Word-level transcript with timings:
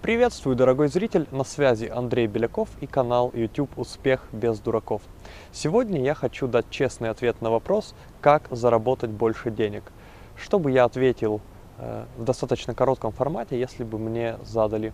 Приветствую, 0.00 0.54
дорогой 0.54 0.86
зритель! 0.86 1.26
На 1.32 1.42
связи 1.42 1.86
Андрей 1.86 2.28
Беляков 2.28 2.68
и 2.80 2.86
канал 2.86 3.32
YouTube 3.34 3.76
«Успех 3.76 4.28
без 4.30 4.60
дураков». 4.60 5.02
Сегодня 5.50 6.00
я 6.00 6.14
хочу 6.14 6.46
дать 6.46 6.70
честный 6.70 7.10
ответ 7.10 7.42
на 7.42 7.50
вопрос, 7.50 7.96
как 8.20 8.46
заработать 8.52 9.10
больше 9.10 9.50
денег. 9.50 9.82
Чтобы 10.36 10.70
я 10.70 10.84
ответил 10.84 11.40
э, 11.78 12.04
в 12.16 12.22
достаточно 12.22 12.74
коротком 12.74 13.10
формате, 13.10 13.58
если 13.58 13.82
бы 13.82 13.98
мне 13.98 14.36
задали 14.44 14.92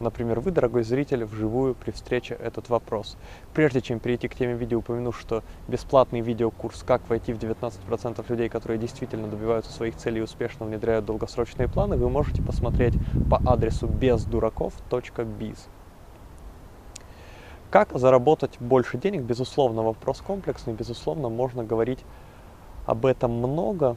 например, 0.00 0.40
вы, 0.40 0.50
дорогой 0.50 0.82
зритель, 0.82 1.24
вживую 1.24 1.74
при 1.74 1.90
встрече 1.90 2.34
этот 2.34 2.68
вопрос. 2.68 3.16
Прежде 3.54 3.80
чем 3.80 3.98
перейти 4.00 4.28
к 4.28 4.34
теме 4.34 4.54
видео, 4.54 4.78
упомяну, 4.78 5.12
что 5.12 5.42
бесплатный 5.68 6.20
видеокурс 6.20 6.82
«Как 6.82 7.08
войти 7.08 7.32
в 7.32 7.38
19% 7.38 8.24
людей, 8.28 8.48
которые 8.48 8.78
действительно 8.78 9.28
добиваются 9.28 9.72
своих 9.72 9.96
целей 9.96 10.20
и 10.20 10.22
успешно 10.22 10.66
внедряют 10.66 11.04
долгосрочные 11.04 11.68
планы» 11.68 11.96
вы 11.96 12.08
можете 12.08 12.42
посмотреть 12.42 12.94
по 13.28 13.40
адресу 13.44 13.86
бездураков.biz. 13.86 15.58
Как 17.70 17.90
заработать 17.92 18.56
больше 18.60 18.96
денег? 18.96 19.22
Безусловно, 19.22 19.82
вопрос 19.82 20.20
комплексный, 20.20 20.72
безусловно, 20.72 21.28
можно 21.28 21.64
говорить 21.64 21.98
об 22.86 23.04
этом 23.04 23.32
много. 23.32 23.96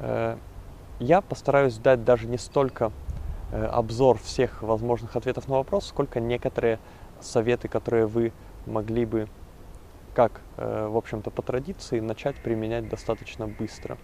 Э, 0.00 0.36
я 1.00 1.22
постараюсь 1.22 1.78
дать 1.78 2.04
даже 2.04 2.26
не 2.26 2.36
столько 2.36 2.92
обзор 3.52 4.18
всех 4.18 4.62
возможных 4.62 5.16
ответов 5.16 5.48
на 5.48 5.56
вопрос, 5.56 5.86
сколько 5.86 6.20
некоторые 6.20 6.78
советы, 7.20 7.68
которые 7.68 8.06
вы 8.06 8.32
могли 8.66 9.06
бы, 9.06 9.28
как, 10.14 10.40
э, 10.56 10.86
в 10.88 10.96
общем-то, 10.96 11.30
по 11.30 11.42
традиции, 11.42 12.00
начать 12.00 12.36
применять 12.36 12.88
достаточно 12.88 13.46
быстро. 13.46 13.96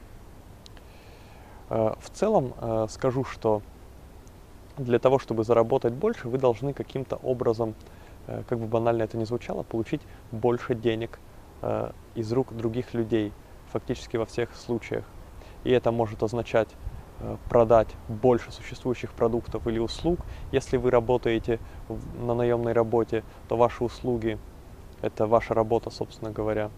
Э, 1.68 1.94
в 1.98 2.10
целом 2.10 2.54
скажу, 2.88 3.24
что 3.24 3.62
для 4.78 4.98
того, 4.98 5.18
чтобы 5.18 5.44
заработать 5.44 5.92
больше, 5.92 6.28
вы 6.28 6.38
должны 6.38 6.72
каким-то 6.72 7.16
образом, 7.16 7.74
как 8.26 8.58
бы 8.58 8.66
банально 8.66 9.02
это 9.02 9.16
ни 9.18 9.24
звучало, 9.24 9.62
получить 9.62 10.00
больше 10.32 10.74
денег 10.74 11.20
из 12.14 12.32
рук 12.32 12.52
других 12.56 12.92
людей, 12.92 13.32
фактически 13.70 14.16
во 14.16 14.26
всех 14.26 14.54
случаях. 14.56 15.04
И 15.62 15.70
это 15.70 15.92
может 15.92 16.22
означать 16.22 16.68
Э, 16.68 16.83
продать 17.48 17.88
больше 18.08 18.52
существующих 18.52 19.12
продуктов 19.12 19.66
или 19.66 19.78
услуг. 19.78 20.20
Если 20.52 20.76
вы 20.76 20.90
работаете 20.90 21.58
на 22.20 22.34
наемной 22.34 22.72
работе, 22.72 23.22
то 23.48 23.56
ваши 23.56 23.84
услуги– 23.84 24.38
это 25.02 25.26
ваша 25.26 25.54
работа, 25.54 25.90
собственно 25.90 26.30
говоря. 26.30 26.70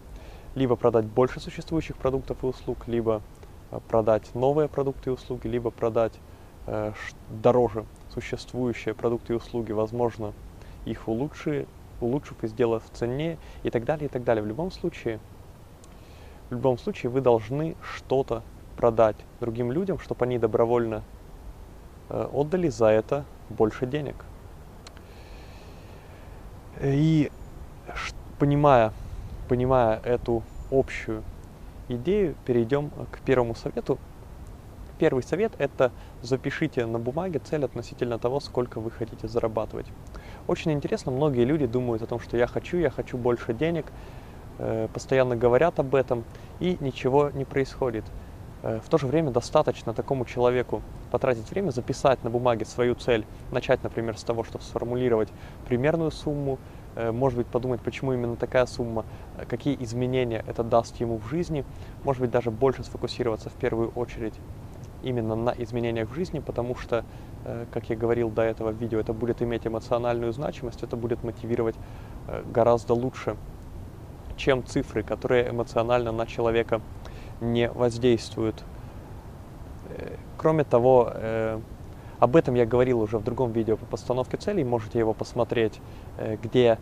Либо 0.55 0.75
продать 0.75 1.05
больше 1.05 1.39
существующих 1.39 1.97
продуктов 1.97 2.43
и 2.43 2.47
услуг, 2.47 2.87
либо 2.87 3.21
э, 3.71 3.79
продать 3.87 4.33
новые 4.35 4.67
продукты 4.67 5.09
и 5.09 5.13
услуги, 5.13 5.47
либо 5.47 5.71
продать 5.71 6.13
э, 6.65 6.93
дороже 7.29 7.85
существующие 8.13 8.93
продукты 8.95 9.33
и 9.33 9.35
услуги, 9.35 9.71
возможно, 9.71 10.33
их 10.85 11.07
улучши, 11.07 11.67
улучшив 12.01 12.43
и 12.43 12.47
сделав 12.47 12.83
ценнее 12.93 13.37
и 13.63 13.69
так 13.69 13.85
далее, 13.85 14.07
и 14.07 14.09
так 14.09 14.23
далее. 14.23 14.43
В 14.43 14.47
любом 14.47 14.71
случае, 14.71 15.19
в 16.49 16.53
любом 16.53 16.77
случае 16.77 17.11
вы 17.11 17.21
должны 17.21 17.75
что-то 17.81 18.43
продать 18.77 19.17
другим 19.41 19.71
людям, 19.71 19.99
чтобы 19.99 20.25
они 20.25 20.37
добровольно 20.37 21.03
э, 22.09 22.29
отдали 22.31 22.69
за 22.69 22.87
это 22.87 23.25
больше 23.49 23.85
денег. 23.85 24.15
И 26.81 27.31
понимая, 28.39 28.93
понимая 29.49 29.99
эту 30.03 30.43
общую 30.71 31.23
идею, 31.89 32.35
перейдем 32.45 32.91
к 33.11 33.19
первому 33.21 33.55
совету. 33.55 33.97
Первый 34.99 35.23
совет– 35.23 35.51
это 35.59 35.91
запишите 36.21 36.85
на 36.85 36.97
бумаге 36.97 37.39
цель 37.39 37.63
относительно 37.65 38.17
того, 38.17 38.39
сколько 38.39 38.79
вы 38.79 38.89
хотите 38.89 39.27
зарабатывать. 39.27 39.85
Очень 40.47 40.71
интересно, 40.73 41.11
многие 41.11 41.45
люди 41.45 41.67
думают 41.67 42.01
о 42.01 42.07
том, 42.07 42.19
что 42.19 42.37
я 42.37 42.47
хочу, 42.47 42.77
я 42.77 42.89
хочу 42.89 43.17
больше 43.17 43.53
денег, 43.53 43.85
э, 44.57 44.87
постоянно 44.91 45.35
говорят 45.35 45.79
об 45.79 45.93
этом, 45.93 46.23
и 46.59 46.77
ничего 46.79 47.29
не 47.29 47.45
происходит. 47.45 48.05
Э, 48.67 48.81
в 48.83 48.89
то 48.89 48.97
же 48.97 49.07
время 49.07 49.31
достаточно 49.31 49.93
такому 49.93 50.25
человеку 50.25 50.81
потратить 51.09 51.49
время, 51.49 51.71
записать 51.71 52.21
на 52.25 52.29
бумаге 52.29 52.65
свою 52.65 52.95
цель, 52.95 53.25
начать, 53.51 53.81
например, 53.81 54.17
с 54.17 54.23
того, 54.23 54.43
чтобы 54.43 54.63
сформулировать 54.63 55.29
примерную 55.65 56.11
сумму, 56.11 56.59
э, 56.95 57.11
может 57.11 57.37
быть, 57.37 57.47
подумать, 57.47 57.79
почему 57.79 58.11
именно 58.11 58.35
такая 58.35 58.65
сумма, 58.65 59.05
э, 59.37 59.45
какие 59.45 59.81
изменения 59.81 60.43
это 60.47 60.63
даст 60.63 60.97
ему 60.97 61.17
в 61.17 61.27
жизни, 61.29 61.63
может 62.03 62.21
быть, 62.21 62.31
даже 62.31 62.51
больше 62.51 62.83
сфокусироваться 62.83 63.49
в 63.49 63.53
первую 63.53 63.89
очередь 63.91 64.33
именно 65.01 65.35
на 65.35 65.53
изменениях 65.57 66.09
в 66.09 66.13
жизни, 66.13 66.39
потому 66.39 66.75
что, 66.75 67.05
как 67.71 67.87
я 67.91 67.95
говорил 67.95 68.31
до 68.31 68.41
этого 68.41 68.71
в 68.71 68.81
видео, 68.81 68.99
это 68.99 69.13
будет 69.13 69.43
иметь 69.43 69.67
эмоциональную 69.67 70.33
значимость, 70.33 70.81
это 70.81 70.97
будет 70.97 71.23
мотивировать 71.23 71.75
гораздо 72.51 72.95
лучше, 72.95 73.37
чем 74.37 74.65
цифры, 74.65 75.03
которые 75.03 75.49
эмоционально 75.49 76.11
на 76.11 76.25
человека 76.25 76.81
не 77.41 77.69
воздействуют. 77.69 78.63
Э, 79.89 80.15
кроме 80.37 80.63
того, 80.63 81.11
э, 81.13 81.59
об 82.19 82.35
этом 82.35 82.55
я 82.55 82.65
говорил 82.65 82.99
уже 82.99 83.17
в 83.17 83.23
другом 83.23 83.51
видео 83.51 83.77
по 83.77 83.85
постановке 83.85 84.37
целей, 84.37 84.63
можете 84.63 84.99
его 84.99 85.13
посмотреть, 85.13 85.79
э, 86.17 86.37
где 86.41 86.77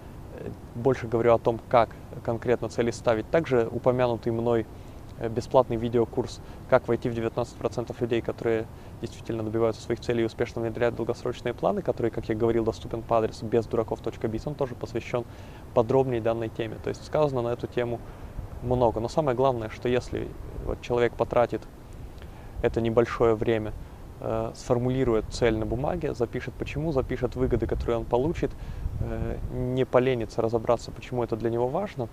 больше 0.75 1.07
говорю 1.07 1.33
о 1.33 1.39
том, 1.39 1.61
как 1.69 1.89
конкретно 2.23 2.67
цели 2.67 2.91
ставить. 2.91 3.29
Также 3.29 3.69
упомянутый 3.71 4.33
мной 4.33 4.65
бесплатный 5.29 5.77
видеокурс 5.77 6.41
«Как 6.69 6.89
войти 6.89 7.09
в 7.09 7.13
19% 7.13 7.95
людей, 8.01 8.19
которые 8.19 8.65
действительно 8.99 9.43
добиваются 9.43 9.81
своих 9.81 10.01
целей 10.01 10.23
и 10.23 10.25
успешно 10.25 10.61
внедряют 10.61 10.97
долгосрочные 10.97 11.53
планы», 11.53 11.81
который, 11.81 12.11
как 12.11 12.27
я 12.27 12.35
говорил, 12.35 12.65
доступен 12.65 13.01
по 13.01 13.19
адресу 13.19 13.45
бездураков.biz, 13.45 14.41
он 14.43 14.55
тоже 14.55 14.75
посвящен 14.75 15.23
подробнее 15.73 16.19
данной 16.19 16.49
теме. 16.49 16.75
То 16.83 16.89
есть 16.89 17.05
сказано 17.05 17.41
на 17.41 17.53
эту 17.53 17.67
тему 17.67 18.01
много. 18.65 18.99
Но 18.99 19.07
самое 19.07 19.35
главное, 19.35 19.69
что 19.69 19.89
если 19.89 20.27
вот 20.65 20.81
человек 20.81 21.13
потратит 21.13 21.61
это 22.61 22.81
небольшое 22.81 23.35
время, 23.35 23.73
э, 24.19 24.51
сформулирует 24.55 25.25
цель 25.29 25.57
на 25.57 25.65
бумаге, 25.65 26.13
запишет 26.13 26.53
почему, 26.55 26.91
запишет 26.91 27.35
выгоды, 27.35 27.67
которые 27.67 27.97
он 27.97 28.05
получит, 28.05 28.51
э, 29.01 29.37
не 29.53 29.85
поленится 29.85 30.41
разобраться, 30.41 30.91
почему 30.91 31.23
это 31.23 31.35
для 31.35 31.49
него 31.49 31.67
важно, 31.67 32.09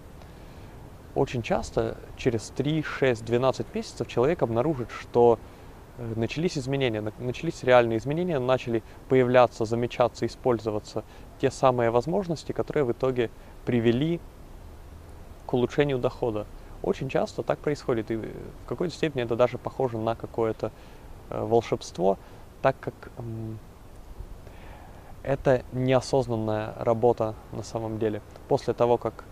очень 1.14 1.42
часто 1.42 1.98
через 2.16 2.50
3, 2.56 2.82
6, 2.82 3.24
12 3.24 3.74
месяцев 3.74 4.08
человек 4.08 4.42
обнаружит, 4.42 4.90
что 4.90 5.38
э, 5.98 6.12
начались 6.16 6.56
изменения, 6.56 7.02
начались 7.18 7.62
реальные 7.62 7.98
изменения, 7.98 8.38
начали 8.38 8.82
появляться, 9.08 9.64
замечаться, 9.64 10.26
использоваться 10.26 11.04
те 11.40 11.50
самые 11.50 11.90
возможности, 11.90 12.52
которые 12.52 12.84
в 12.84 12.92
итоге 12.92 13.30
привели 13.66 14.20
к 15.52 15.54
улучшению 15.54 15.98
дохода. 15.98 16.46
Очень 16.82 17.10
часто 17.10 17.42
так 17.42 17.58
происходит, 17.58 18.10
и 18.10 18.16
в 18.16 18.66
какой-то 18.66 18.94
степени 18.94 19.22
это 19.22 19.36
даже 19.36 19.58
похоже 19.58 19.98
на 19.98 20.14
какое-то 20.14 20.72
э, 21.28 21.44
волшебство, 21.44 22.16
так 22.62 22.74
как 22.80 22.94
это 25.22 25.62
неосознанная 25.72 26.72
работа 26.78 27.34
на 27.52 27.62
самом 27.62 27.98
деле. 27.98 28.22
После 28.48 28.72
того, 28.72 28.96
как 28.96 29.24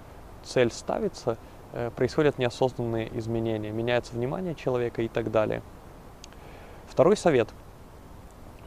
цель 0.42 0.70
ставится, 0.70 1.38
э, 1.72 1.91
происходят 1.97 2.37
неосознанные 2.37 3.19
изменения, 3.19 3.70
меняется 3.70 4.12
внимание 4.12 4.54
человека 4.54 5.00
и 5.00 5.08
так 5.08 5.31
далее. 5.31 5.62
Второй 6.87 7.16
совет. 7.16 7.48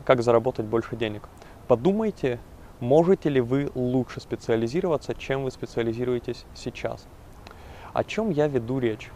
Как 0.05 0.23
заработать 0.23 0.65
больше 0.65 0.95
денег. 0.95 1.29
Подумайте, 1.67 2.39
можете 2.79 3.29
ли 3.29 3.41
вы 3.41 3.69
лучше 3.75 4.21
специализироваться, 4.21 5.13
чем 5.13 5.43
вы 5.43 5.51
специализируетесь 5.51 6.45
сейчас. 6.55 7.05
О 7.93 8.03
чем 8.03 8.31
я 8.31 8.47
веду 8.47 8.79
речь? 8.79 9.11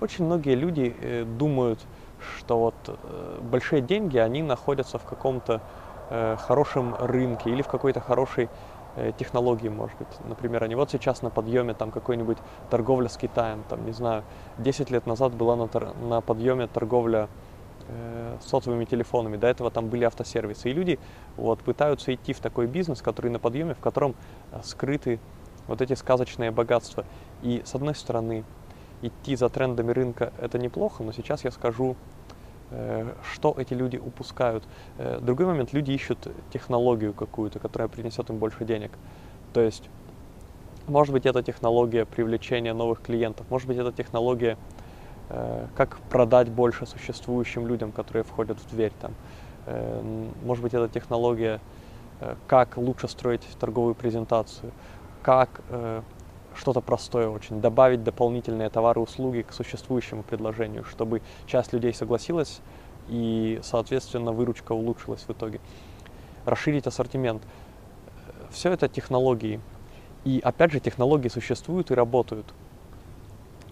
Очень 0.00 0.24
многие 0.24 0.54
люди 0.54 0.96
э, 0.98 1.24
думают, 1.24 1.78
что 2.18 2.58
вот 2.58 2.74
э, 2.86 3.38
большие 3.42 3.82
деньги, 3.82 4.16
они 4.16 4.42
находятся 4.42 4.98
в 4.98 5.04
каком-то 5.04 5.60
э, 6.08 6.36
хорошем 6.38 6.94
рынке 6.98 7.50
или 7.50 7.62
в 7.62 7.68
какой-то 7.68 8.00
хорошей 8.00 8.48
технологии, 9.18 9.68
может 9.68 9.96
быть. 9.98 10.08
Например, 10.24 10.64
они 10.64 10.74
вот 10.74 10.90
сейчас 10.90 11.22
на 11.22 11.30
подъеме 11.30 11.74
там 11.74 11.92
какой-нибудь 11.92 12.38
торговля 12.70 13.08
с 13.08 13.16
Китаем, 13.16 13.62
там, 13.68 13.86
не 13.86 13.92
знаю, 13.92 14.24
10 14.58 14.90
лет 14.90 15.06
назад 15.06 15.32
была 15.32 15.54
на, 15.54 15.68
на 16.02 16.20
подъеме 16.20 16.66
торговля 16.66 17.28
сотовыми 18.44 18.84
телефонами, 18.86 19.36
до 19.36 19.46
этого 19.46 19.70
там 19.70 19.86
были 19.88 20.02
автосервисы. 20.02 20.70
И 20.70 20.72
люди 20.72 20.98
вот 21.36 21.60
пытаются 21.60 22.12
идти 22.12 22.32
в 22.32 22.40
такой 22.40 22.66
бизнес, 22.66 23.00
который 23.00 23.30
на 23.30 23.38
подъеме, 23.38 23.74
в 23.74 23.78
котором 23.78 24.16
скрыты 24.64 25.20
вот 25.68 25.80
эти 25.80 25.94
сказочные 25.94 26.50
богатства. 26.50 27.04
И 27.42 27.62
с 27.64 27.74
одной 27.74 27.94
стороны, 27.94 28.44
идти 29.02 29.36
за 29.36 29.48
трендами 29.48 29.92
рынка 29.92 30.32
это 30.38 30.58
неплохо, 30.58 31.02
но 31.02 31.12
сейчас 31.12 31.44
я 31.44 31.50
скажу, 31.50 31.96
э, 32.70 33.12
что 33.32 33.54
эти 33.56 33.74
люди 33.74 33.96
упускают. 33.96 34.64
Э, 34.98 35.18
другой 35.20 35.46
момент, 35.46 35.72
люди 35.72 35.92
ищут 35.92 36.28
технологию 36.52 37.12
какую-то, 37.14 37.58
которая 37.58 37.88
принесет 37.88 38.30
им 38.30 38.36
больше 38.36 38.64
денег. 38.64 38.90
То 39.52 39.60
есть, 39.60 39.88
может 40.86 41.12
быть, 41.12 41.26
это 41.26 41.42
технология 41.42 42.04
привлечения 42.04 42.74
новых 42.74 43.00
клиентов, 43.00 43.46
может 43.50 43.66
быть, 43.68 43.78
это 43.78 43.92
технология, 43.92 44.58
э, 45.30 45.66
как 45.76 45.98
продать 46.10 46.50
больше 46.50 46.86
существующим 46.86 47.66
людям, 47.66 47.92
которые 47.92 48.24
входят 48.24 48.58
в 48.58 48.70
дверь 48.70 48.92
там. 49.00 49.14
может 50.42 50.62
быть, 50.64 50.74
это 50.74 50.88
технология, 50.88 51.60
как 52.48 52.76
лучше 52.78 53.08
строить 53.08 53.42
торговую 53.60 53.94
презентацию, 53.94 54.72
как 55.22 55.60
что-то 56.54 56.80
простое 56.80 57.28
очень, 57.28 57.60
добавить 57.60 58.02
дополнительные 58.02 58.70
товары 58.70 59.00
и 59.00 59.04
услуги 59.04 59.42
к 59.42 59.52
существующему 59.52 60.22
предложению, 60.22 60.84
чтобы 60.84 61.22
часть 61.46 61.72
людей 61.72 61.94
согласилась 61.94 62.60
и, 63.08 63.60
соответственно, 63.62 64.32
выручка 64.32 64.72
улучшилась 64.72 65.22
в 65.22 65.30
итоге. 65.30 65.60
Расширить 66.44 66.86
ассортимент. 66.86 67.42
Все 68.50 68.72
это 68.72 68.88
технологии. 68.88 69.60
И 70.24 70.40
опять 70.42 70.72
же, 70.72 70.80
технологии 70.80 71.28
существуют 71.28 71.90
и 71.90 71.94
работают. 71.94 72.46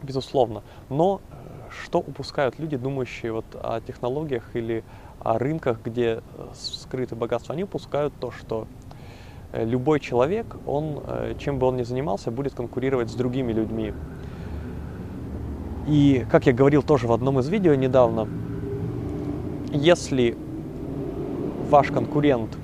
Безусловно. 0.03 0.63
Но 0.89 1.21
э, 1.31 1.71
что 1.71 1.99
упускают 1.99 2.59
люди, 2.59 2.77
думающие 2.77 3.33
вот 3.33 3.45
о 3.55 3.81
технологиях 3.81 4.55
или 4.55 4.85
о 5.21 5.39
рынках, 5.39 5.81
где 5.85 6.23
э, 6.37 6.49
скрыты 6.55 7.17
богатства? 7.17 7.55
Они 7.55 7.65
упускают 7.65 8.15
то, 8.21 8.31
что 8.31 8.67
любой 9.53 10.01
человек, 10.01 10.47
он, 10.67 11.03
чем 11.39 11.59
бы 11.59 11.67
он 11.67 11.77
ни 11.77 11.83
занимался, 11.83 12.31
будет 12.31 12.55
конкурировать 12.55 13.11
с 13.11 13.15
другими 13.15 13.53
людьми. 13.53 13.93
И, 15.87 16.27
как 16.31 16.47
я 16.47 16.53
говорил 16.53 16.83
тоже 16.83 17.07
в 17.07 17.13
одном 17.13 17.39
из 17.39 17.49
видео 17.49 17.75
недавно, 17.75 18.29
если 19.73 20.37
ваш 21.71 21.89
конкурент 21.89 22.57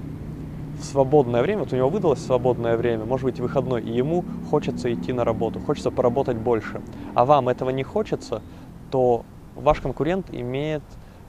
в 0.79 0.85
свободное 0.85 1.43
время, 1.43 1.61
вот 1.61 1.73
у 1.73 1.77
него 1.77 1.89
выдалось 1.89 2.25
свободное 2.25 2.77
время, 2.77 3.05
может 3.05 3.25
быть 3.25 3.41
выходной, 3.41 3.83
и 3.83 3.91
ему 3.91 4.25
хочется 4.51 4.93
идти 4.93 5.13
на 5.13 5.25
работу, 5.25 5.61
хочется 5.61 5.91
поработать 5.91 6.37
больше, 6.37 6.83
а 7.15 7.25
вам 7.25 7.49
этого 7.49 7.71
не 7.71 7.83
хочется, 7.83 8.43
то 8.91 9.25
ваш 9.55 9.81
конкурент 9.81 10.27
имеет 10.33 10.83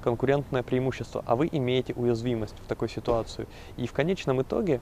конкурентное 0.03 0.63
преимущество, 0.63 1.23
а 1.25 1.35
вы 1.35 1.49
имеете 1.51 1.93
уязвимость 1.93 2.55
в 2.63 2.67
такой 2.67 2.89
ситуации. 2.89 3.47
И 3.77 3.87
в 3.87 3.93
конечном 3.93 4.41
итоге 4.41 4.75
э, 4.75 4.79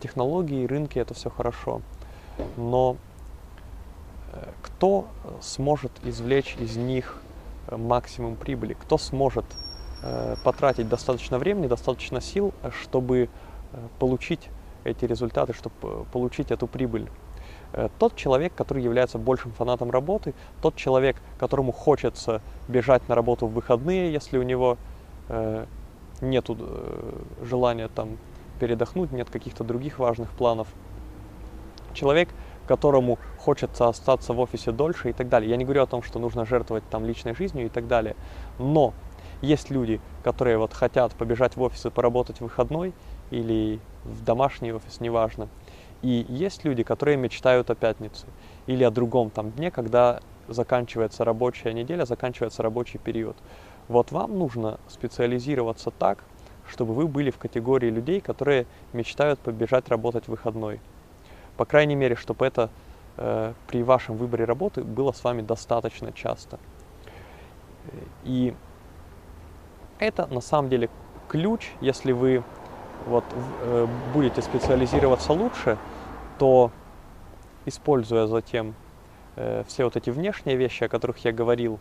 технологии, 0.00 0.66
рынки 0.66 0.98
это 0.98 1.14
все 1.14 1.30
хорошо. 1.30 1.80
Но 2.56 2.96
э, 4.32 4.50
кто 4.62 5.06
сможет 5.40 5.92
извлечь 6.04 6.56
из 6.58 6.76
них 6.76 7.20
э, 7.68 7.76
максимум 7.76 8.36
прибыли? 8.36 8.74
Кто 8.74 8.98
сможет 8.98 9.44
потратить 10.44 10.86
достаточно 10.86 11.38
времени, 11.38 11.66
достаточно 11.66 12.20
сил, 12.20 12.52
чтобы 12.82 13.30
получить 13.98 14.50
эти 14.84 15.06
результаты, 15.06 15.54
чтобы 15.54 16.04
получить 16.12 16.50
эту 16.50 16.66
прибыль? 16.66 17.08
Э, 17.74 17.88
тот 17.98 18.14
человек, 18.14 18.54
который 18.54 18.82
является 18.82 19.18
большим 19.18 19.52
фанатом 19.52 19.90
работы, 19.90 20.32
тот 20.62 20.76
человек, 20.76 21.16
которому 21.38 21.72
хочется 21.72 22.40
бежать 22.68 23.08
на 23.08 23.14
работу 23.14 23.46
в 23.46 23.52
выходные, 23.52 24.12
если 24.12 24.38
у 24.38 24.42
него 24.42 24.78
э, 25.28 25.66
нет 26.20 26.44
э, 26.48 27.12
желания 27.42 27.88
там 27.88 28.10
передохнуть, 28.64 29.12
нет 29.12 29.28
каких-то 29.28 29.62
других 29.62 29.98
важных 29.98 30.30
планов. 30.30 30.68
Человек, 31.92 32.30
которому 32.66 33.18
хочется 33.38 33.88
остаться 33.88 34.32
в 34.32 34.40
офисе 34.40 34.72
дольше 34.72 35.10
и 35.10 35.12
так 35.12 35.28
далее. 35.28 35.50
Я 35.50 35.56
не 35.56 35.64
говорю 35.64 35.82
о 35.82 35.86
том, 35.86 36.02
что 36.02 36.18
нужно 36.18 36.46
жертвовать 36.46 36.84
там 36.88 37.04
личной 37.04 37.34
жизнью 37.34 37.66
и 37.66 37.68
так 37.68 37.86
далее. 37.86 38.16
Но 38.58 38.94
есть 39.42 39.70
люди, 39.70 40.00
которые 40.22 40.56
вот 40.56 40.72
хотят 40.72 41.12
побежать 41.12 41.56
в 41.56 41.60
офис 41.60 41.84
и 41.84 41.90
поработать 41.90 42.38
в 42.38 42.44
выходной 42.44 42.94
или 43.30 43.80
в 44.02 44.24
домашний 44.24 44.72
офис, 44.72 44.98
неважно. 45.00 45.48
И 46.00 46.24
есть 46.26 46.64
люди, 46.64 46.82
которые 46.82 47.18
мечтают 47.18 47.68
о 47.68 47.74
пятнице 47.74 48.26
или 48.66 48.82
о 48.82 48.90
другом 48.90 49.28
там 49.28 49.50
дне, 49.50 49.70
когда 49.70 50.20
заканчивается 50.48 51.22
рабочая 51.24 51.74
неделя, 51.74 52.06
заканчивается 52.06 52.62
рабочий 52.62 52.96
период. 52.96 53.36
Вот 53.88 54.10
вам 54.10 54.38
нужно 54.38 54.80
специализироваться 54.88 55.90
так, 55.90 56.24
чтобы 56.68 56.94
вы 56.94 57.06
были 57.06 57.30
в 57.30 57.38
категории 57.38 57.90
людей, 57.90 58.20
которые 58.20 58.66
мечтают 58.92 59.38
побежать 59.40 59.88
работать 59.88 60.24
в 60.24 60.28
выходной. 60.28 60.80
По 61.56 61.64
крайней 61.64 61.94
мере, 61.94 62.16
чтобы 62.16 62.46
это 62.46 62.70
э, 63.16 63.52
при 63.68 63.82
вашем 63.82 64.16
выборе 64.16 64.44
работы 64.44 64.82
было 64.82 65.12
с 65.12 65.22
вами 65.22 65.42
достаточно 65.42 66.12
часто. 66.12 66.58
И 68.24 68.54
это 69.98 70.26
на 70.26 70.40
самом 70.40 70.68
деле 70.68 70.88
ключ, 71.28 71.70
если 71.80 72.12
вы 72.12 72.42
вот, 73.06 73.24
э, 73.62 73.86
будете 74.12 74.42
специализироваться 74.42 75.32
лучше, 75.32 75.78
то 76.38 76.70
используя 77.66 78.26
затем 78.26 78.74
э, 79.36 79.64
все 79.66 79.84
вот 79.84 79.96
эти 79.96 80.10
внешние 80.10 80.56
вещи, 80.56 80.84
о 80.84 80.88
которых 80.88 81.18
я 81.18 81.32
говорил, 81.32 81.78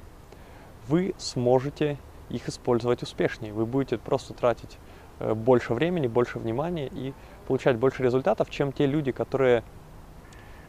вы 0.88 1.13
сможете 1.18 1.97
их 2.29 2.47
использовать 2.49 3.03
успешнее. 3.03 3.53
Вы 3.53 3.65
будете 3.65 3.97
просто 3.97 4.33
тратить 4.33 4.77
э, 5.19 5.33
больше 5.33 5.73
времени, 5.73 6.07
больше 6.07 6.39
внимания 6.39 6.87
и 6.91 7.13
получать 7.47 7.77
больше 7.77 8.03
результатов, 8.03 8.49
чем 8.49 8.71
те 8.71 8.85
люди, 8.85 9.11
которые 9.11 9.63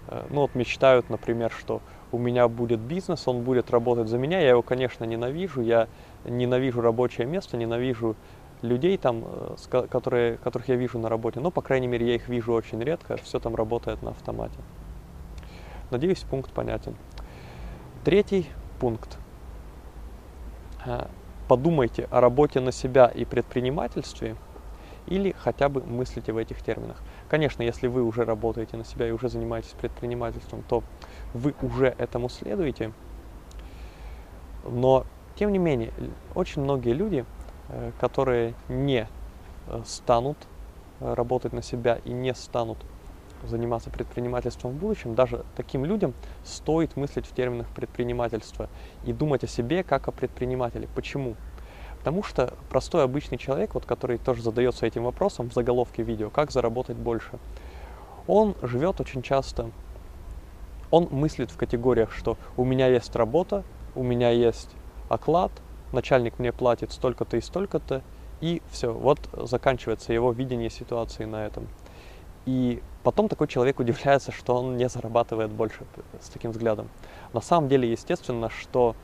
э, 0.09 0.27
ну, 0.31 0.43
вот 0.43 0.55
мечтают, 0.55 1.11
например, 1.11 1.51
что 1.51 1.81
у 2.13 2.19
меня 2.19 2.49
будет 2.49 2.81
бизнес, 2.81 3.27
он 3.27 3.43
будет 3.43 3.71
работать 3.71 4.09
за 4.09 4.19
меня. 4.19 4.41
Я 4.41 4.51
его, 4.51 4.63
конечно, 4.63 5.05
ненавижу. 5.05 5.61
Я 5.61 5.89
ненавижу 6.25 6.81
рабочее 6.81 7.27
место, 7.27 7.57
ненавижу 7.57 8.17
людей 8.63 8.97
там, 8.97 9.25
э, 9.25 9.87
которые, 9.89 10.37
которых 10.39 10.69
я 10.69 10.77
вижу 10.77 10.99
на 10.99 11.09
работе, 11.09 11.41
но, 11.41 11.51
по 11.51 11.63
крайней 11.63 11.87
мере, 11.87 12.07
я 12.07 12.15
их 12.15 12.29
вижу 12.29 12.53
очень 12.53 12.83
редко, 12.83 13.17
все 13.19 13.39
там 13.39 13.55
работает 13.55 14.03
на 14.03 14.11
автомате. 14.11 14.59
Надеюсь, 15.91 16.21
пункт 16.29 16.51
понятен. 16.53 16.97
Третий 18.05 18.47
пункт. 18.81 19.19
Подумайте 21.49 22.09
о 22.11 22.21
работе 22.21 22.61
на 22.61 22.73
себя 22.73 23.07
и 23.07 23.25
предпринимательстве 23.25 24.37
или 25.07 25.33
хотя 25.33 25.69
бы 25.69 25.83
мыслите 25.83 26.33
в 26.33 26.39
этих 26.39 26.63
терминах. 26.63 26.97
Конечно, 27.29 27.63
если 27.63 27.87
вы 27.87 28.03
уже 28.03 28.25
работаете 28.25 28.77
на 28.77 28.85
себя 28.85 29.07
и 29.09 29.11
уже 29.11 29.29
занимаетесь 29.29 29.75
предпринимательством, 29.79 30.63
то 30.69 30.83
вы 31.35 31.55
уже 31.61 31.95
этому 31.99 32.29
следуете. 32.31 32.93
Но, 34.65 35.05
тем 35.37 35.53
не 35.53 35.59
менее, 35.59 35.93
очень 36.35 36.63
многие 36.63 36.95
люди 36.95 37.27
Э, 37.69 37.93
которые 37.99 38.53
не 38.69 39.09
э, 39.69 39.83
станут 39.87 40.37
э, 41.01 41.15
работать 41.15 41.55
на 41.55 41.63
себя 41.63 41.99
и 42.05 42.13
не 42.13 42.35
станут 42.35 42.77
заниматься 43.49 43.91
предпринимательством 43.91 44.73
в 44.73 44.75
будущем, 44.77 45.15
даже 45.15 45.45
таким 45.57 45.85
людям 45.85 46.15
стоит 46.45 46.97
мыслить 46.97 47.27
в 47.27 47.35
терминах 47.35 47.69
предпринимательства 47.69 48.69
и 49.05 49.13
думать 49.13 49.45
о 49.45 49.47
себе 49.47 49.83
как 49.83 50.09
о 50.09 50.13
предпринимателе. 50.13 50.89
Почему? 50.95 51.37
Потому 51.99 52.23
что 52.23 52.53
простой 52.69 53.03
обычный 53.03 53.39
человек, 53.39 53.75
вот, 53.75 53.87
который 53.87 54.19
тоже 54.19 54.43
задается 54.43 54.87
этим 54.87 55.05
вопросом 55.05 55.49
в 55.49 55.55
заголовке 55.55 56.03
видео, 56.03 56.29
как 56.29 56.51
заработать 56.51 56.97
больше, 56.97 57.39
он 58.27 58.55
живет 58.63 59.01
очень 59.01 59.23
часто, 59.23 59.71
он 60.91 61.09
мыслит 61.11 61.51
в 61.51 61.57
категориях, 61.57 62.13
что 62.13 62.37
у 62.57 62.65
меня 62.65 62.89
есть 62.89 63.17
работа, 63.17 63.65
у 63.95 64.03
меня 64.03 64.31
есть 64.31 64.71
оклад, 65.09 65.51
начальник 65.93 66.39
мне 66.39 66.53
платит 66.53 66.93
столько-то 66.93 67.37
и 67.37 67.41
столько-то, 67.41 68.03
и 68.41 68.61
все, 68.71 68.93
вот 68.93 69.19
заканчивается 69.33 70.13
его 70.13 70.33
видение 70.33 70.71
ситуации 70.71 71.25
на 71.25 71.47
этом. 71.47 71.69
И 72.47 72.83
потом 73.03 73.29
такой 73.29 73.49
человек 73.49 73.81
удивляется, 73.81 74.33
что 74.33 74.57
он 74.57 74.77
не 74.77 74.89
зарабатывает 74.89 75.51
больше 75.51 75.81
с 76.21 76.29
таким 76.29 76.51
взглядом. 76.51 76.89
На 77.33 77.41
самом 77.41 77.69
деле, 77.69 77.91
естественно, 77.91 78.51
что 78.51 78.95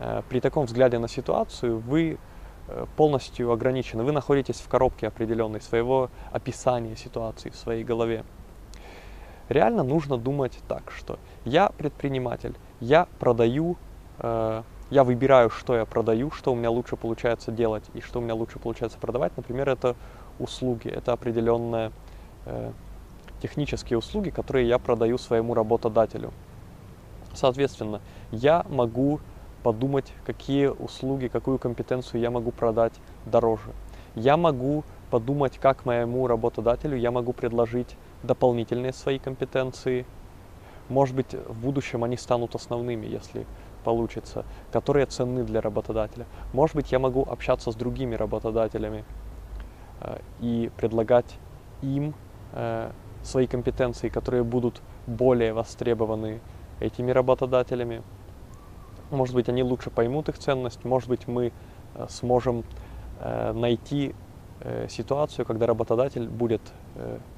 э, 0.00 0.22
при 0.28 0.40
таком 0.40 0.66
взгляде 0.66 0.98
на 0.98 1.08
ситуацию 1.08 1.78
вы 1.78 2.18
э, 2.68 2.86
полностью 2.96 3.52
ограничены. 3.52 4.02
Вы 4.02 4.12
находитесь 4.12 4.60
в 4.60 4.68
коробке 4.68 5.06
определенной 5.08 5.60
своего 5.60 6.10
описания 6.32 6.96
ситуации 6.96 7.50
в 7.50 7.56
своей 7.56 7.84
голове. 7.84 8.24
Реально 9.48 9.84
нужно 9.84 10.16
думать 10.16 10.58
так, 10.66 10.90
что 10.90 11.18
я 11.44 11.68
предприниматель, 11.68 12.56
я 12.80 13.06
продаю 13.20 13.76
э, 14.18 14.62
я 14.90 15.02
выбираю, 15.02 15.50
что 15.50 15.74
я 15.76 15.84
продаю, 15.84 16.30
что 16.30 16.52
у 16.52 16.54
меня 16.54 16.70
лучше 16.70 16.96
получается 16.96 17.50
делать 17.50 17.84
и 17.94 18.00
что 18.00 18.20
у 18.20 18.22
меня 18.22 18.34
лучше 18.34 18.58
получается 18.58 18.98
продавать. 18.98 19.36
Например, 19.36 19.68
это 19.68 19.96
услуги, 20.38 20.88
это 20.88 21.12
определенные 21.12 21.88
э, 21.88 21.92
технические 23.40 23.98
услуги, 23.98 24.30
которые 24.30 24.68
я 24.68 24.78
продаю 24.78 25.18
своему 25.18 25.54
работодателю. 25.54 26.32
Соответственно, 27.34 28.00
я 28.32 28.64
могу 28.68 29.20
подумать, 29.62 30.12
какие 30.24 30.68
услуги, 30.68 31.28
какую 31.28 31.58
компетенцию 31.58 32.20
я 32.20 32.30
могу 32.30 32.50
продать 32.50 32.94
дороже. 33.26 33.72
Я 34.14 34.36
могу 34.36 34.84
подумать, 35.10 35.58
как 35.58 35.84
моему 35.84 36.26
работодателю 36.26 36.96
я 36.96 37.10
могу 37.10 37.32
предложить 37.32 37.96
дополнительные 38.22 38.92
свои 38.92 39.18
компетенции. 39.18 40.06
Может 40.88 41.14
быть, 41.16 41.34
в 41.34 41.60
будущем 41.60 42.04
они 42.04 42.16
станут 42.16 42.54
основными, 42.54 43.06
если 43.06 43.44
получится, 43.84 44.44
которые 44.72 45.06
ценны 45.06 45.44
для 45.44 45.60
работодателя. 45.60 46.26
Может 46.52 46.76
быть, 46.76 46.92
я 46.92 46.98
могу 46.98 47.22
общаться 47.22 47.70
с 47.70 47.74
другими 47.74 48.14
работодателями 48.14 49.04
э, 50.00 50.18
и 50.40 50.70
предлагать 50.76 51.38
им 51.82 52.14
э, 52.52 52.90
свои 53.22 53.46
компетенции, 53.46 54.08
которые 54.08 54.44
будут 54.44 54.80
более 55.06 55.52
востребованы 55.52 56.40
этими 56.80 57.10
работодателями. 57.10 58.02
Может 59.10 59.34
быть, 59.34 59.48
они 59.48 59.62
лучше 59.62 59.90
поймут 59.90 60.28
их 60.28 60.38
ценность, 60.38 60.84
может 60.84 61.08
быть, 61.08 61.28
мы 61.28 61.52
э, 61.94 62.06
сможем 62.08 62.64
э, 63.20 63.52
найти 63.52 64.14
ситуацию, 64.88 65.44
когда 65.44 65.66
работодатель 65.66 66.26
будет 66.26 66.62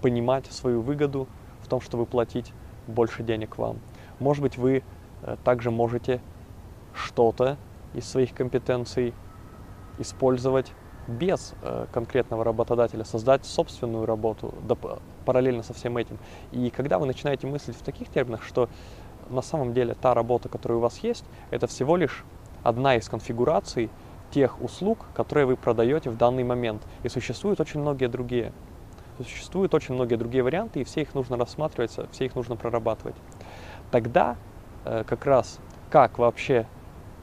понимать 0.03 0.47
свою 0.47 0.83
выгоду 0.83 1.27
в 1.61 1.67
том, 1.67 1.81
чтобы 1.81 2.07
платить 2.07 2.53
больше 2.87 3.25
денег 3.25 3.59
вам. 3.59 3.79
Может 4.21 4.41
быть, 4.41 4.57
вы 4.57 4.85
также 5.43 5.73
можете 5.73 6.21
что-то 6.95 7.57
из 7.93 8.09
своих 8.09 8.35
компетенций 8.35 9.15
использовать 9.99 10.73
без 11.09 11.55
э, 11.63 11.87
конкретного 11.93 12.45
работодателя, 12.45 13.05
создать 13.05 13.45
собственную 13.45 14.07
работу 14.07 14.55
параллельно 15.25 15.63
со 15.63 15.73
всем 15.75 15.97
этим. 15.97 16.19
И 16.53 16.71
когда 16.71 16.99
вы 16.99 17.07
начинаете 17.07 17.47
мыслить 17.47 17.77
в 17.77 17.83
таких 17.83 18.09
терминах, 18.09 18.43
что 18.43 18.69
на 19.31 19.43
самом 19.43 19.75
деле 19.75 19.95
та 19.95 20.15
работа, 20.15 20.49
которая 20.49 20.79
у 20.79 20.81
вас 20.81 20.99
есть, 20.99 21.25
это 21.51 21.67
всего 21.67 21.97
лишь 21.97 22.25
одна 22.63 22.97
из 22.97 23.09
конфигураций 23.09 23.91
тех 24.31 24.61
услуг, 24.63 25.07
которые 25.15 25.47
вы 25.47 25.57
продаете 25.57 26.11
в 26.11 26.17
данный 26.17 26.45
момент. 26.45 26.83
И 27.03 27.09
существуют 27.09 27.61
очень 27.61 27.81
многие 27.81 28.09
другие. 28.09 28.53
Существуют 29.19 29.75
очень 29.75 29.95
многие 29.95 30.17
другие 30.17 30.45
варианты, 30.45 30.81
и 30.81 30.85
все 30.85 31.03
их 31.03 31.15
нужно 31.15 31.37
рассматривать, 31.37 31.99
все 32.13 32.25
их 32.27 32.37
нужно 32.37 32.55
прорабатывать. 32.57 33.17
Тогда 33.91 34.37
э, 34.85 35.05
как 35.05 35.25
раз 35.25 35.59
как 35.91 36.19
вообще 36.19 36.67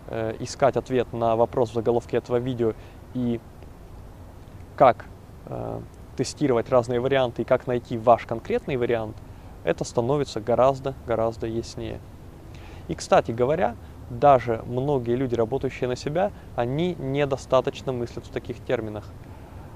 э, 0.08 0.36
искать 0.40 0.76
ответ 0.76 1.14
на 1.14 1.36
вопрос 1.36 1.70
в 1.70 1.74
заголовке 1.76 2.18
этого 2.18 2.38
видео 2.38 2.74
и 3.14 3.40
как 4.76 5.06
э, 5.46 5.80
тестировать 6.16 6.70
разные 6.70 7.00
варианты 7.00 7.42
и 7.42 7.46
как 7.46 7.68
найти 7.68 7.98
ваш 7.98 8.26
конкретный 8.26 8.78
вариант, 8.78 9.16
это 9.64 9.84
становится 9.84 10.40
гораздо-гораздо 10.40 11.48
яснее. 11.48 12.00
И, 12.88 12.96
кстати 12.96 13.32
говоря, 13.32 13.76
даже 14.10 14.64
многие 14.68 15.16
люди, 15.16 15.36
работающие 15.36 15.88
на 15.88 15.96
себя, 15.96 16.32
они 16.56 16.96
недостаточно 16.96 17.92
мыслят 17.92 18.26
в 18.26 18.30
таких 18.30 18.64
терминах. 18.64 19.06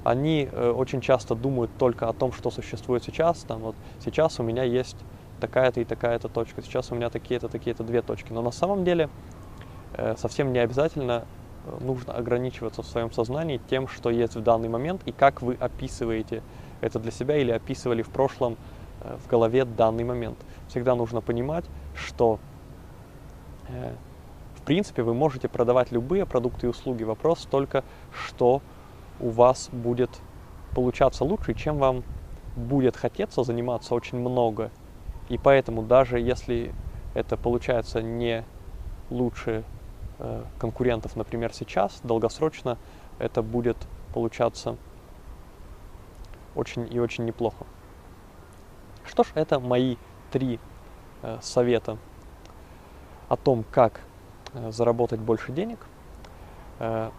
Они 0.03 0.47
э, 0.49 0.69
очень 0.69 1.01
часто 1.01 1.35
думают 1.35 1.71
только 1.77 2.07
о 2.07 2.13
том, 2.13 2.31
что 2.31 2.51
существует 2.51 3.03
сейчас. 3.03 3.39
Там 3.39 3.59
вот 3.59 3.75
сейчас 3.99 4.39
у 4.39 4.43
меня 4.43 4.63
есть 4.63 4.97
такая-то 5.39 5.81
и 5.81 5.85
такая-то 5.85 6.29
точка, 6.29 6.61
сейчас 6.61 6.91
у 6.91 6.95
меня 6.95 7.09
такие-то, 7.09 7.47
такие-то 7.47 7.83
две 7.83 8.01
точки. 8.01 8.31
Но 8.31 8.41
на 8.41 8.51
самом 8.51 8.83
деле 8.83 9.09
э, 9.93 10.15
совсем 10.17 10.53
не 10.53 10.59
обязательно 10.59 11.25
нужно 11.79 12.13
ограничиваться 12.13 12.81
в 12.81 12.87
своем 12.87 13.11
сознании 13.11 13.59
тем, 13.69 13.87
что 13.87 14.09
есть 14.09 14.35
в 14.35 14.41
данный 14.41 14.69
момент 14.69 15.01
и 15.05 15.11
как 15.11 15.41
вы 15.41 15.55
описываете 15.59 16.41
это 16.81 16.99
для 16.99 17.11
себя 17.11 17.37
или 17.37 17.51
описывали 17.51 18.01
в 18.01 18.09
прошлом 18.09 18.57
э, 19.01 19.17
в 19.23 19.27
голове 19.27 19.65
данный 19.65 20.03
момент. 20.03 20.37
Всегда 20.67 20.95
нужно 20.95 21.21
понимать, 21.21 21.65
что 21.93 22.39
э, 23.67 23.93
в 24.55 24.61
принципе 24.61 25.03
вы 25.03 25.13
можете 25.13 25.47
продавать 25.47 25.91
любые 25.91 26.25
продукты 26.25 26.67
и 26.67 26.69
услуги. 26.69 27.03
Вопрос 27.03 27.47
только, 27.49 27.83
что 28.13 28.61
у 29.19 29.29
вас 29.29 29.69
будет 29.71 30.09
получаться 30.73 31.23
лучше, 31.23 31.53
чем 31.53 31.77
вам 31.77 32.03
будет 32.55 32.95
хотеться 32.95 33.43
заниматься 33.43 33.95
очень 33.95 34.19
много 34.19 34.71
и 35.29 35.37
поэтому 35.37 35.83
даже 35.83 36.19
если 36.19 36.73
это 37.13 37.37
получается 37.37 38.01
не 38.01 38.43
лучше 39.09 39.63
э, 39.63 39.78
конкурентов, 40.57 41.15
например, 41.15 41.53
сейчас, 41.53 42.01
долгосрочно 42.03 42.77
это 43.19 43.41
будет 43.41 43.77
получаться 44.13 44.75
очень 46.55 46.91
и 46.93 46.99
очень 46.99 47.25
неплохо. 47.25 47.65
Что 49.05 49.23
ж, 49.23 49.27
это 49.35 49.59
мои 49.59 49.95
три 50.31 50.59
э, 51.21 51.37
совета 51.41 51.97
о 53.27 53.37
том, 53.37 53.63
как 53.71 54.01
э, 54.53 54.71
заработать 54.71 55.19
больше 55.19 55.51
денег. 55.51 55.79
Э, 56.79 57.11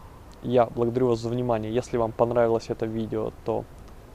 я 0.42 0.66
благодарю 0.66 1.09
вас 1.09 1.21
за 1.21 1.28
внимание. 1.28 1.73
Если 1.73 1.97
вам 1.97 2.12
понравилось 2.12 2.66
это 2.69 2.87
видео, 2.87 3.33
то 3.45 3.64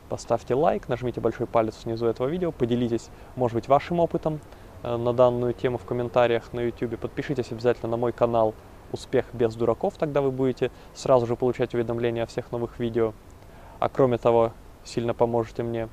Поставьте 0.10 0.54
лайк, 0.54 0.88
нажмите 0.88 1.20
большой 1.20 1.48
палец 1.48 1.84
внизу 1.84 2.06
этого 2.06 2.28
видео, 2.28 2.52
поделитесь, 2.52 3.10
может 3.36 3.56
быть, 3.56 3.68
вашим 3.68 4.00
опытом 4.00 4.40
э, 4.84 4.96
на 4.98 5.14
данную 5.14 5.54
тему 5.54 5.80
в 5.80 5.86
комментариях 5.86 6.54
на 6.54 6.60
YouTube. 6.60 7.00
Подпишитесь 7.00 7.52
обязательно 7.52 7.90
на 7.90 7.98
мой 7.98 8.12
канал 8.12 8.54
«Успех 8.96 9.26
без 9.34 9.56
дураков», 9.56 9.96
тогда 9.98 10.22
вы 10.22 10.32
будете 10.32 10.72
сразу 10.94 11.28
же 11.28 11.36
получать 11.36 11.74
уведомления 11.74 12.24
о 12.24 12.26
всех 12.26 12.52
новых 12.52 12.80
видео. 12.80 13.14
А 13.80 13.90
кроме 13.90 14.18
того, 14.18 14.54
сильно 14.84 15.14
поможете 15.14 15.64
мне. 15.64 15.90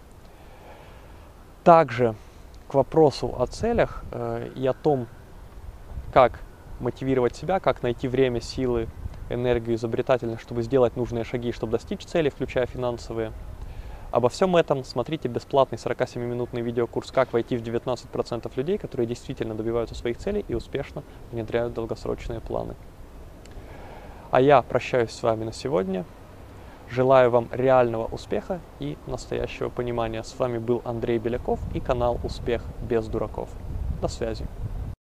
Также 1.65 2.15
к 2.69 2.75
вопросу 2.75 3.35
о 3.39 3.47
целях 3.47 4.05
э, 4.13 4.51
и 4.55 4.67
о 4.67 4.73
том, 4.73 5.07
как 6.13 6.41
мотивировать 6.81 7.37
себя, 7.37 7.61
как 7.61 7.83
найти 7.83 8.09
время, 8.09 8.41
силы, 8.41 8.89
энергию, 9.31 9.77
изобретательность, 9.77 10.43
чтобы 10.43 10.63
сделать 10.63 10.97
нужные 10.97 11.25
шаги, 11.25 11.53
чтобы 11.53 11.73
достичь 11.73 12.05
цели, 12.05 12.29
включая 12.29 12.67
финансовые– 12.67 13.33
Обо 14.13 14.29
всем 14.29 14.55
этом 14.57 14.85
смотрите 14.85 15.27
бесплатный 15.29 15.79
47-минутный 15.79 16.61
видеокурс 16.61 17.11
«Как 17.11 17.33
войти 17.33 17.57
в 17.57 17.63
19% 17.63 18.53
людей, 18.57 18.77
которые 18.77 19.07
действительно 19.07 19.55
добиваются 19.55 19.95
своих 19.95 20.19
целей 20.19 20.45
и 20.49 20.55
успешно 20.55 21.03
внедряют 21.31 21.73
долгосрочные 21.73 22.41
планы». 22.41 22.77
А 24.33 24.41
я 24.41 24.63
прощаюсь 24.63 25.11
с 25.11 25.23
вами 25.23 25.45
на 25.45 25.53
сегодня. 25.53 26.07
Желаю 26.89 27.31
вам 27.31 27.49
реального 27.53 28.07
успеха 28.07 28.61
и 28.81 28.97
настоящего 29.07 29.69
понимания. 29.69 30.23
С 30.23 30.39
вами 30.39 30.57
был 30.57 30.81
Андрей 30.87 31.19
Беляков 31.19 31.61
и 31.75 31.81
канал 31.81 32.19
«Успех 32.25 32.65
без 32.89 33.07
дураков». 33.09 33.51
До 34.01 34.09
связи. 34.09 34.47